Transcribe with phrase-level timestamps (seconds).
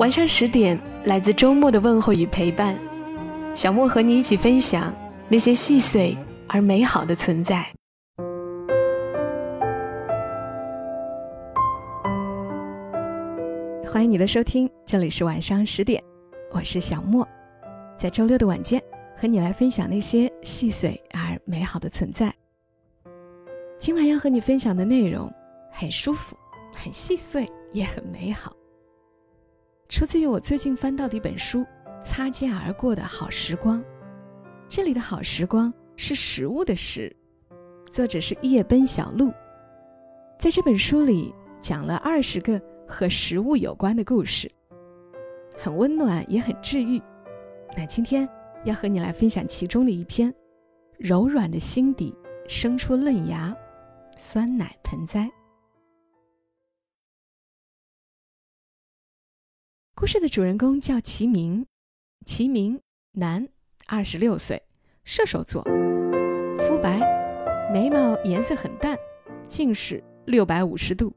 [0.00, 2.74] 晚上十点，来自周末的问候与陪伴，
[3.54, 4.90] 小莫和你一起分享
[5.28, 6.16] 那些细碎
[6.48, 7.70] 而美好的存在。
[13.86, 16.02] 欢迎你的收听，这里是晚上十点，
[16.50, 17.28] 我是小莫，
[17.94, 18.82] 在周六的晚间
[19.14, 22.34] 和你来分享那些细碎而美好的存在。
[23.78, 25.30] 今晚要和你分享的内容
[25.70, 26.34] 很舒服，
[26.74, 28.50] 很细碎，也很美好。
[29.90, 31.58] 出自于我最近翻到的一本书
[32.00, 33.80] 《擦肩而过的好时光》，
[34.68, 37.14] 这里的好时光是食物的食，
[37.90, 39.32] 作者是夜奔小路。
[40.38, 44.48] 在这本书里讲了二十个和食物有关的故事，
[45.58, 47.02] 很温暖也很治愈。
[47.76, 48.28] 那今天
[48.64, 50.32] 要和你来分享其中的一篇：
[50.98, 52.14] 柔软的心底
[52.46, 53.52] 生出嫩芽，
[54.16, 55.28] 酸奶盆栽。
[60.00, 61.66] 故事的主人公叫齐明，
[62.24, 62.80] 齐明，
[63.12, 63.46] 男，
[63.86, 64.62] 二十六岁，
[65.04, 65.62] 射手座，
[66.56, 66.98] 肤白，
[67.70, 68.96] 眉毛颜色很淡，
[69.46, 71.12] 近视六百五十度，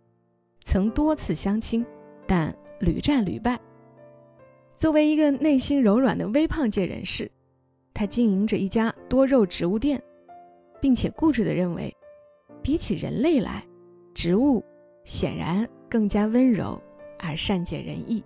[0.65, 1.85] 曾多次相亲，
[2.27, 3.57] 但屡战屡败。
[4.75, 7.31] 作为一个内心柔软的微胖界人士，
[7.93, 10.03] 他经营着一家多肉植物店，
[10.81, 11.89] 并且固执地认为，
[12.61, 13.65] 比起人类来，
[14.13, 14.61] 植物
[15.05, 16.77] 显然更加温柔
[17.17, 18.21] 而善解人意。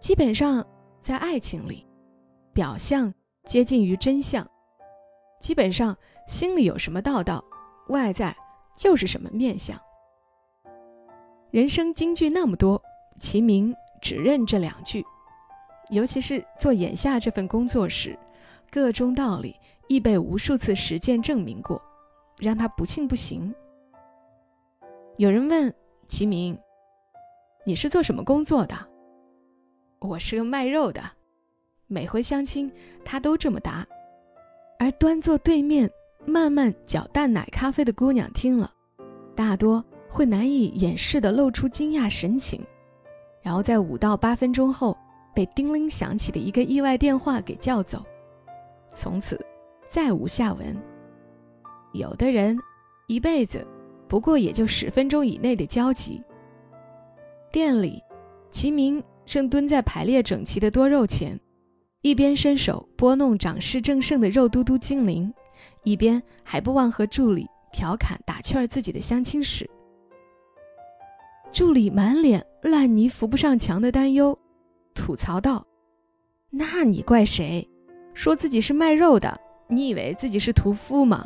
[0.00, 0.66] 基本上，
[0.98, 1.86] 在爱情里，
[2.54, 3.12] 表象
[3.44, 4.48] 接近于真相。
[5.38, 5.94] 基本上，
[6.26, 7.44] 心里有什么道道，
[7.88, 8.34] 外在
[8.78, 9.78] 就是什么面相。
[11.50, 12.82] 人生金句那么多，
[13.18, 15.04] 齐明只认这两句。
[15.90, 18.18] 尤其是做眼下这份工作时，
[18.70, 19.54] 各中道理
[19.86, 21.80] 亦被无数次实践证明过，
[22.38, 23.54] 让他不信不行。
[25.18, 25.74] 有人问
[26.06, 26.58] 齐明
[27.66, 28.74] ：“你是做什么工作的？”
[30.00, 31.02] 我是个卖肉的，
[31.86, 32.72] 每回相亲
[33.04, 33.86] 他都这么答，
[34.78, 35.90] 而端坐对面
[36.24, 38.72] 慢慢搅淡奶咖啡的姑娘听了，
[39.36, 42.64] 大多会难以掩饰的露出惊讶神情，
[43.42, 44.96] 然后在五到八分钟后
[45.34, 48.02] 被叮铃响起的一个意外电话给叫走，
[48.94, 49.38] 从此
[49.86, 50.74] 再无下文。
[51.92, 52.58] 有的人
[53.06, 53.66] 一辈子
[54.08, 56.22] 不过也就十分钟以内的交集。
[57.52, 58.02] 店里，
[58.48, 59.02] 齐明。
[59.30, 61.38] 正蹲在排列整齐的多肉前，
[62.00, 65.32] 一边伸手拨弄长势正盛的肉嘟嘟精灵，
[65.84, 69.70] 一边还不忘和助理调侃打趣儿自己的相亲史。
[71.52, 74.36] 助理满脸烂泥扶不上墙的担忧，
[74.94, 75.64] 吐槽道
[76.50, 77.64] ：“那你怪谁？
[78.12, 81.24] 说自己是卖肉的，你以为自己是屠夫吗？”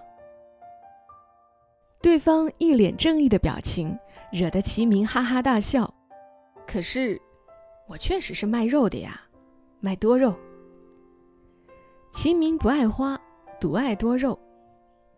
[2.02, 3.98] 对方一脸正义的表情，
[4.30, 5.94] 惹得齐明哈哈大笑。
[6.66, 7.18] 可是。
[7.86, 9.20] 我确实是卖肉的呀，
[9.80, 10.34] 卖多肉。
[12.10, 13.18] 齐明不爱花，
[13.60, 14.38] 独爱多肉。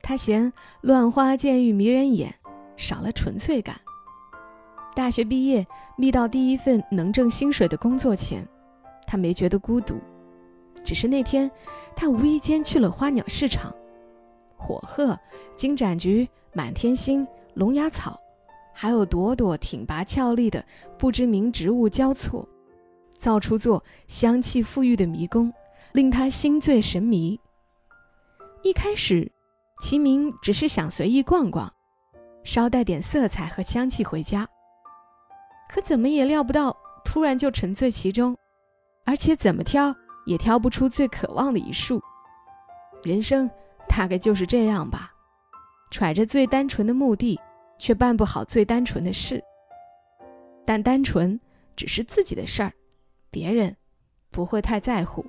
[0.03, 2.35] 他嫌乱花渐欲迷人眼，
[2.77, 3.81] 少了纯粹感。
[4.95, 5.67] 大学毕业，
[5.97, 8.47] 觅到第一份能挣薪水的工作前，
[9.07, 9.99] 他没觉得孤独。
[10.83, 11.51] 只是那天，
[11.95, 13.75] 他无意间去了花鸟市场，
[14.57, 15.19] 火鹤、
[15.55, 18.19] 金盏菊、满天星、龙牙草，
[18.73, 20.65] 还有朵朵挺拔俏丽的
[20.99, 22.49] 不知名植物交错。
[23.17, 25.53] 造出座香气馥郁的迷宫，
[25.93, 27.39] 令他心醉神迷。
[28.63, 29.31] 一开始，
[29.81, 31.73] 齐明只是想随意逛逛，
[32.45, 34.49] 捎带点色彩和香气回家。
[35.69, 38.37] 可怎么也料不到，突然就沉醉其中，
[39.05, 39.95] 而且怎么挑
[40.25, 42.01] 也挑不出最渴望的一束。
[43.03, 43.51] 人生
[43.89, 45.13] 大概就是这样吧，
[45.91, 47.39] 揣着最单纯的目的，
[47.79, 49.43] 却办不好最单纯的事。
[50.65, 51.39] 但单纯
[51.77, 52.73] 只是自己的事儿。
[53.31, 53.77] 别人
[54.31, 55.25] 不会太在乎，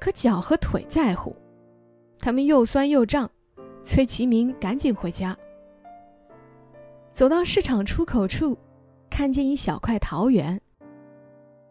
[0.00, 1.34] 可脚和腿在乎，
[2.18, 3.30] 他们又酸又胀，
[3.82, 5.36] 催齐明赶紧回家。
[7.12, 8.56] 走到市场出口处，
[9.08, 10.60] 看见一小块桃园，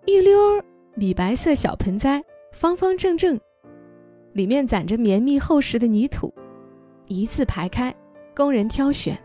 [0.06, 0.64] 一溜儿
[0.96, 3.40] 米白色小盆栽，方方正正，
[4.34, 6.34] 里面攒着绵密厚实的泥土，
[7.08, 7.94] 一字排开，
[8.36, 9.22] 供人挑选。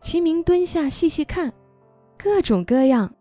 [0.00, 1.52] 齐明蹲下细细看。
[2.20, 3.14] 各种各样、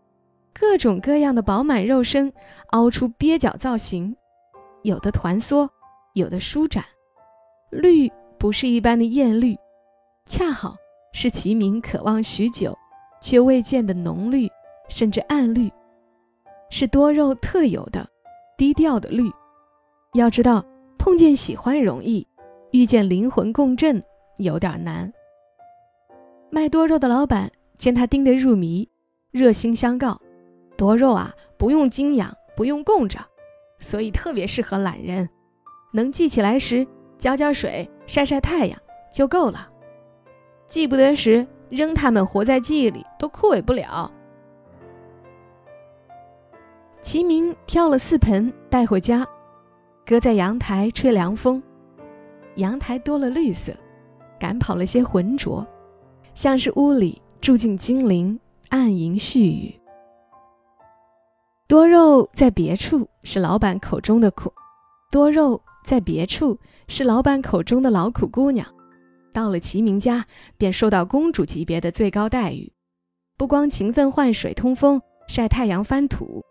[0.59, 2.33] 各种各样的饱满肉身
[2.69, 4.15] 凹出蹩脚造型，
[4.81, 5.69] 有的团缩，
[6.13, 6.83] 有的舒展。
[7.69, 9.55] 绿不是一般的艳绿，
[10.25, 10.75] 恰好
[11.13, 12.75] 是齐明渴望许久
[13.21, 14.49] 却未见的浓绿，
[14.89, 15.71] 甚至暗绿，
[16.71, 18.07] 是多肉特有的
[18.57, 19.31] 低调的绿。
[20.15, 20.65] 要知道，
[20.97, 22.25] 碰见喜欢容易，
[22.71, 24.01] 遇见灵魂共振
[24.37, 25.13] 有点难。
[26.49, 28.89] 卖多肉的老板见他盯得入迷，
[29.29, 30.19] 热心相告：
[30.77, 33.19] 多肉啊，不用精养，不用供着，
[33.79, 35.27] 所以特别适合懒人，
[35.91, 36.87] 能记起来时。
[37.17, 38.79] 浇浇水，晒晒太阳
[39.11, 39.67] 就够了。
[40.67, 44.11] 记不得时，扔它们活在记忆里都枯萎不了。
[47.01, 49.27] 齐明挑了四盆带回家，
[50.05, 51.59] 搁在阳台吹凉风。
[52.57, 53.73] 阳台多了绿色，
[54.39, 55.65] 赶跑了些浑浊，
[56.35, 58.39] 像是屋里住进精灵，
[58.69, 59.73] 暗吟絮语。
[61.67, 64.53] 多肉在别处是老板口中的苦，
[65.11, 66.57] 多肉在别处。
[66.89, 68.65] 是老板口中的劳苦姑娘，
[69.33, 70.25] 到了齐明家
[70.57, 72.71] 便受到公主级别的最高待遇，
[73.37, 76.41] 不光勤奋换水、通风、晒太阳、翻土，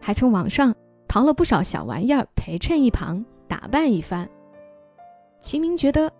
[0.00, 0.74] 还从网上
[1.06, 4.26] 淘了不少小玩意儿陪衬一旁，打扮一番。
[5.42, 6.10] 齐明觉得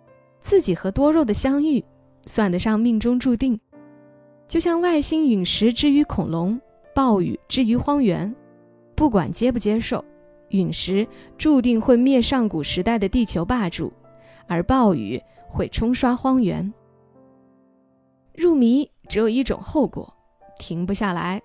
[0.43, 1.83] 自己和多肉的相遇
[2.27, 3.59] 算得上命中注定，
[4.47, 6.61] 就像外星陨石之于恐龙，
[6.95, 8.33] 暴雨之于荒原，
[8.95, 10.05] 不管接不接受。
[10.51, 11.07] 陨石
[11.37, 13.93] 注定会灭上古时代的地球霸主，
[14.47, 16.73] 而暴雨会冲刷荒原。
[18.37, 20.13] 入迷只有一种后果，
[20.59, 21.41] 停不下来。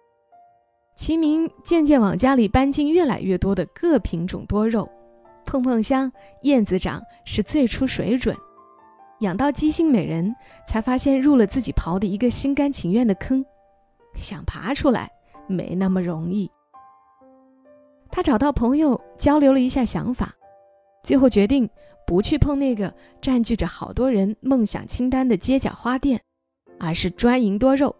[0.95, 4.87] 齐明渐渐往家里搬进越来越多的各品种多肉，
[5.45, 6.11] 碰碰香、
[6.43, 8.35] 燕子掌是最出水准。
[9.21, 10.35] 养到鸡心美人，
[10.67, 13.43] 才发现入了自己刨的一个心甘情愿的坑，
[14.13, 15.09] 想爬出来
[15.49, 16.49] 没那么容易。
[18.09, 20.33] 他找到朋友交流了一下想法，
[21.03, 21.69] 最后决定
[22.07, 26.21] 不去碰那个占据着好多人梦想清单的街角花店，
[26.79, 27.95] 而是专营多肉。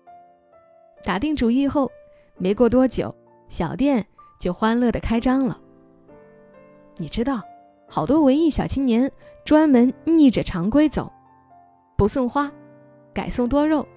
[1.04, 1.92] 打定主意后，
[2.38, 3.14] 没过多久，
[3.48, 4.06] 小店
[4.40, 5.60] 就欢乐的开张了。
[6.98, 7.42] 你知道，
[7.88, 9.10] 好多文艺小青年
[9.46, 11.12] 专门逆着常规走，
[11.98, 12.52] 不送花，
[13.14, 13.88] 改送多肉。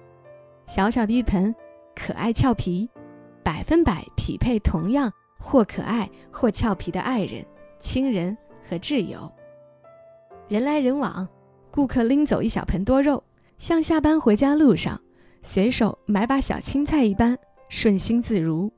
[0.65, 1.53] 小小的一盆，
[1.95, 2.89] 可爱俏皮，
[3.43, 5.11] 百分百匹配同样。
[5.45, 7.45] 或可爱或俏皮的爱人、
[7.77, 9.29] 亲人和挚友，
[10.47, 11.27] 人来人往，
[11.69, 13.21] 顾客拎走一小盆多肉，
[13.57, 14.97] 像下班回家路上
[15.41, 17.37] 随手买把小青菜一般，
[17.67, 18.71] 顺心自如。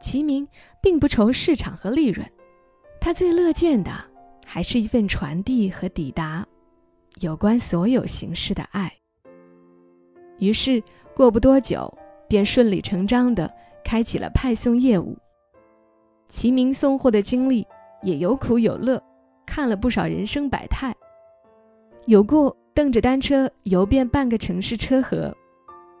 [0.00, 0.46] 齐明
[0.80, 2.24] 并不愁市场和利润，
[3.00, 3.90] 他最乐见的
[4.46, 6.46] 还是一份传递和抵达
[7.22, 8.92] 有关所有形式的爱。
[10.38, 10.80] 于是
[11.12, 11.92] 过不多久，
[12.30, 13.52] 便顺理成章地
[13.84, 15.18] 开启了派送业务。
[16.28, 17.66] 齐明送货的经历
[18.02, 19.02] 也有苦有乐，
[19.44, 20.94] 看了不少人生百态，
[22.06, 25.36] 有过蹬着单车游遍半个城市车河，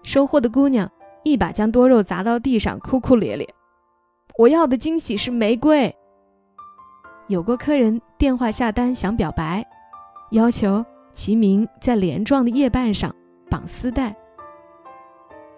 [0.04, 0.88] 收货的姑娘
[1.24, 3.46] 一把将多肉砸到地上，哭哭咧咧
[4.38, 5.92] ：“我要的惊喜是玫瑰。”
[7.26, 9.66] 有过客人电话下单想表白，
[10.30, 13.12] 要求齐明在连状的叶瓣上
[13.50, 14.16] 绑丝带，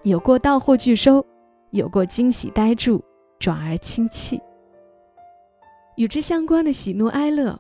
[0.05, 1.25] 有过到货拒收，
[1.71, 3.01] 有过惊喜呆住，
[3.39, 4.41] 转而轻泣。
[5.97, 7.57] 与之相关的喜怒哀乐，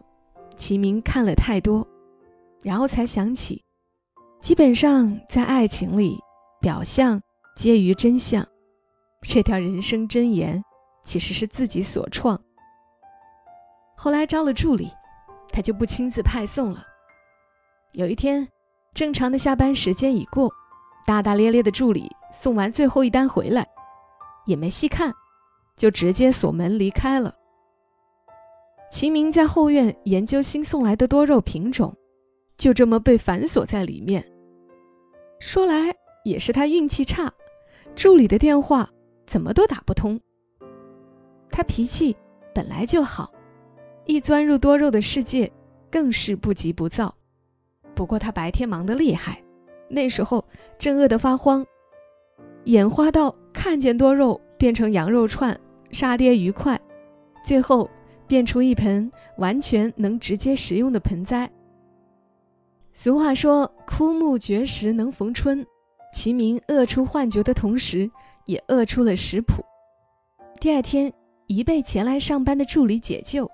[0.56, 1.86] 齐明看了太多，
[2.62, 3.62] 然后才想起，
[4.40, 6.18] 基本上在爱情里，
[6.60, 7.20] 表象
[7.54, 8.44] 皆于真相。
[9.20, 10.60] 这条人生箴言
[11.04, 12.40] 其实是自己所创。
[13.96, 14.90] 后来招了助理，
[15.52, 16.84] 他就不亲自派送了。
[17.92, 18.48] 有一天，
[18.94, 20.52] 正常的下班时间已过，
[21.06, 23.66] 大大咧咧的助理送完最后一单回来，
[24.46, 25.12] 也没细看，
[25.76, 27.34] 就直接锁门离开了。
[28.90, 31.96] 齐明在后院研究新送来的多肉品种，
[32.56, 34.24] 就这么被反锁在里面。
[35.40, 35.94] 说来
[36.24, 37.32] 也是他运气差，
[37.96, 38.88] 助理的电话
[39.26, 40.20] 怎么都打不通。
[41.50, 42.16] 他脾气
[42.54, 43.32] 本来就好，
[44.06, 45.50] 一钻入多肉的世界，
[45.90, 47.14] 更是不急不躁。
[47.94, 49.42] 不过他白天忙得厉害，
[49.92, 50.44] 那时候
[50.78, 51.64] 正饿得发慌，
[52.64, 55.56] 眼花到看见多肉变成羊肉串，
[55.90, 56.80] 杀爹愉快，
[57.44, 57.88] 最后。
[58.28, 61.50] 变出一盆完全能直接食用的盆栽。
[62.94, 65.66] 俗话说“枯木绝时能逢春”，
[66.14, 68.10] 齐明饿出幻觉的同时，
[68.46, 69.62] 也饿出了食谱。
[70.58, 71.12] 第二天，
[71.46, 73.50] 一被前来上班的助理解救，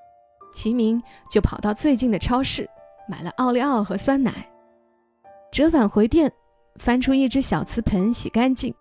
[0.55, 2.69] 齐明就跑到最近的超市
[3.09, 4.49] 买了奥利奥和酸奶，
[5.51, 6.31] 折返回店，
[6.77, 8.73] 翻出一只小瓷盆洗干净，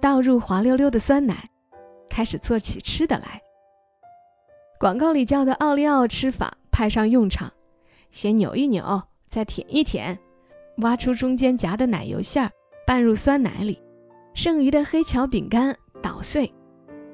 [0.00, 1.48] 倒入滑溜溜的酸奶，
[2.08, 3.40] 开始做起吃的来。
[4.78, 7.50] 广告里教的奥利奥吃法派上用场，
[8.10, 10.18] 先扭一扭，再舔一舔，
[10.78, 12.50] 挖出中间夹的奶油馅儿，
[12.86, 13.80] 拌入酸奶里，
[14.34, 16.52] 剩余的黑巧饼干捣碎，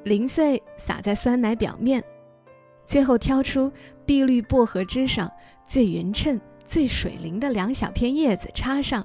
[0.02, 2.02] 零碎撒在酸奶表面，
[2.84, 3.70] 最后挑出
[4.04, 5.30] 碧绿薄荷汁上
[5.64, 6.40] 最匀称、
[6.70, 9.04] 最水灵的两小片叶子插上。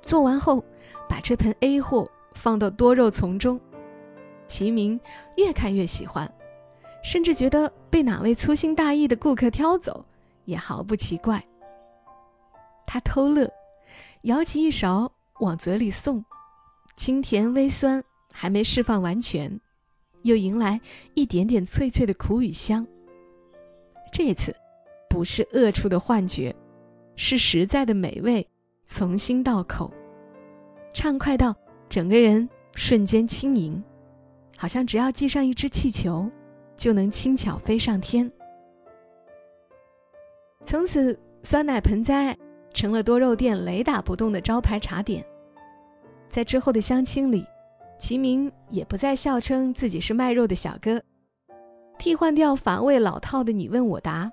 [0.00, 0.64] 做完后，
[1.06, 3.60] 把这盆 A 货放到多肉丛中，
[4.46, 4.98] 齐明
[5.36, 6.32] 越看越喜欢。
[7.02, 10.02] 甚至觉得被哪位粗心大意的顾客挑走，
[10.46, 11.44] 也毫不奇怪。
[12.86, 13.46] 他偷乐，
[14.22, 16.24] 舀起一勺往嘴里送，
[16.96, 18.02] 清甜微酸，
[18.32, 19.60] 还没释放完全，
[20.22, 20.80] 又迎来
[21.12, 22.86] 一点点脆脆的苦与香。
[24.10, 24.56] 这次，
[25.24, 26.54] 是饿出的幻觉，
[27.16, 28.46] 是实在的美味，
[28.86, 29.90] 从心到口，
[30.92, 31.56] 畅快到
[31.88, 33.82] 整个人瞬间轻盈，
[34.56, 36.30] 好像只要系上一只气球。
[36.76, 38.28] 就能轻巧飞上天。
[40.64, 42.36] 从此，酸奶盆栽
[42.72, 45.24] 成了多肉店雷打不动的招牌茶点。
[46.28, 47.46] 在之后的相亲里，
[47.96, 51.00] 齐明也不再笑称自己是卖肉的小哥，
[51.96, 54.28] 替换掉乏味老套的你问我答，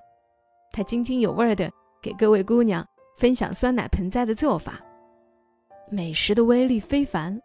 [0.72, 2.86] 他津津有味的给各位姑娘
[3.18, 4.80] 分享酸奶盆栽的做法。
[5.90, 7.38] 美食的威力非凡，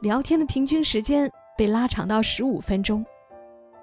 [0.00, 3.04] 聊天的平均时间被拉长到十五分钟。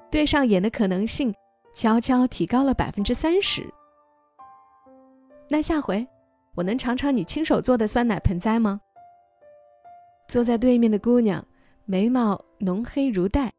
[0.10, 1.34] 对上眼的可能性
[1.74, 3.64] 悄悄提高了百分之三十。
[5.48, 6.06] 那下回
[6.56, 8.82] 我能尝尝你亲手做的酸奶盆栽吗？
[10.28, 11.46] 坐在对面的姑娘，
[11.86, 13.52] 眉毛浓黑如黛，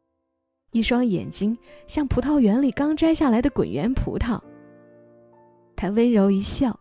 [0.72, 4.40] 一双眼睛像葡萄园里刚摘下来的滚圆葡萄。
[5.82, 6.78] 她温柔一笑，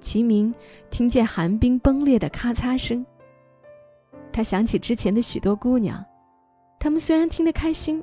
[0.00, 0.52] 齐明
[0.90, 3.06] 听见寒冰崩裂的咔嚓声。
[4.32, 6.04] 他想起之前的许多姑娘，
[6.80, 8.02] 她们虽然听得开心。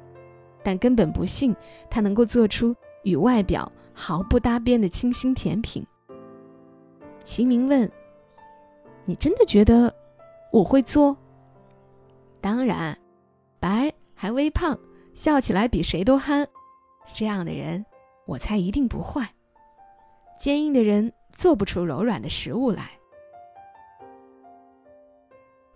[0.64, 1.54] 但根本不信
[1.90, 5.86] 他能够做出与外表毫不搭边的清新甜品。
[7.22, 7.92] 齐明问
[9.06, 9.94] ：“你真的觉得
[10.50, 11.16] 我会做
[12.40, 12.98] ？”“当然，
[13.60, 14.80] 白还微胖，
[15.14, 16.48] 笑起来比谁都憨，
[17.14, 17.86] 这样的人
[18.26, 19.30] 我猜一定不坏。
[20.38, 22.92] 坚硬的人做不出柔软的食物来。”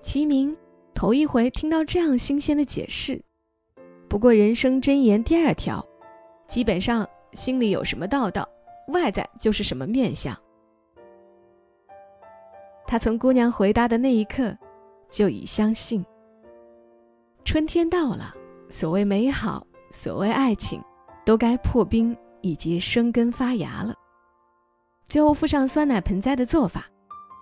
[0.01, 0.55] 齐明
[0.93, 3.21] 头一回听到这样新鲜的解释。
[4.07, 5.85] 不过人生箴言第二条，
[6.47, 8.47] 基本上心里有什么道道，
[8.87, 10.35] 外在就是什么面相。
[12.87, 14.57] 他从姑娘回答的那一刻，
[15.11, 16.03] 就已相信。
[17.43, 18.33] 春天到了，
[18.67, 20.81] 所谓美好，所谓爱情，
[21.23, 23.93] 都该破冰以及生根发芽了。
[25.09, 26.85] 最后附上酸奶盆栽的做法：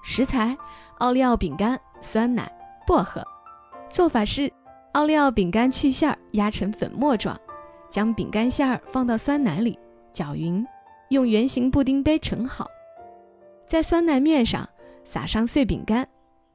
[0.02, 0.58] 食材：
[1.00, 2.52] 奥利奥饼干、酸奶、
[2.88, 3.24] 薄荷。
[3.90, 4.52] 做法是。
[4.94, 7.40] 奥利奥饼干去馅儿，压成粉末状，
[7.88, 9.78] 将饼干馅儿放到酸奶里
[10.12, 10.66] 搅匀，
[11.10, 12.68] 用圆形布丁杯盛好，
[13.68, 14.68] 在酸奶面上
[15.04, 16.08] 撒上碎饼干，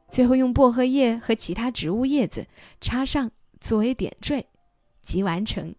[0.08, 2.44] 最后用薄荷叶和其他植物叶子
[2.80, 4.44] 插上作为点缀，
[5.02, 5.72] 即完成。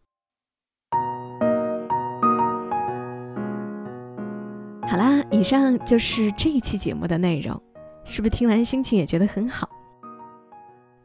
[4.93, 7.59] 好啦，以上就是这一期节目的内容，
[8.03, 9.67] 是不是听完心情也觉得很好？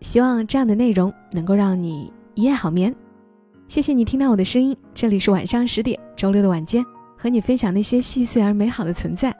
[0.02, 2.94] 希望这样的内容能够让你一夜好眠。
[3.66, 6.84] 谢谢你听到我的声音，这里是晚上十点，周六的晚间，
[7.16, 9.34] 和你分享那些细碎而美好的存在。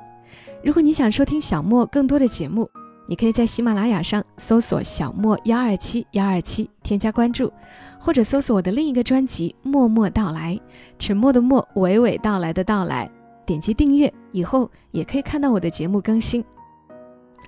[0.64, 2.66] 如果你想收听小莫更多的节目，
[3.06, 7.52] 你可以在喜马拉雅上搜索“小莫幺二七幺二七”，添加关注，
[8.00, 10.54] 或者搜索我的另一个专辑《默默到来》，
[10.98, 13.10] 沉默的默，娓娓道来的到来，
[13.48, 16.44] 点击订阅以后，也可以看到我的节目更新。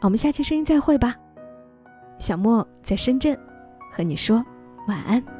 [0.00, 1.14] 我们下期声音再会吧。
[2.16, 3.38] 小莫在深圳，
[3.92, 4.42] 和你说
[4.88, 5.39] 晚安。